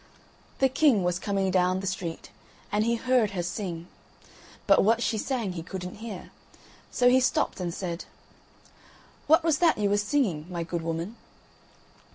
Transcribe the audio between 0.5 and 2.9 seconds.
The king was coming down the street, and